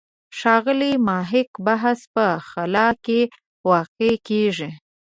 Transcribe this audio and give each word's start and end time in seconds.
ښاغلي 0.37 0.93
محق 1.07 1.49
بحث 1.65 1.99
په 2.15 2.25
خلا 2.47 2.87
کې 3.05 3.19
واقع 3.69 4.13
کېږي. 4.27 4.69